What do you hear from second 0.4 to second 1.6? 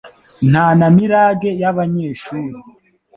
Nta na mirage